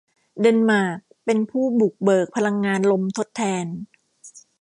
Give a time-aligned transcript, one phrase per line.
[0.41, 3.65] เดนมาร์กเป็นผู้บุกเบิกพลังงานลมทดแทน